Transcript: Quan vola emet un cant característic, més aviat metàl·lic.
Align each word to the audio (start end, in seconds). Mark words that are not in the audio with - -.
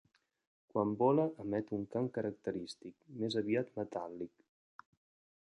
Quan 0.69 0.93
vola 1.01 1.25
emet 1.43 1.69
un 1.79 1.83
cant 1.97 2.09
característic, 2.17 2.97
més 3.21 3.39
aviat 3.43 3.71
metàl·lic. 3.83 4.35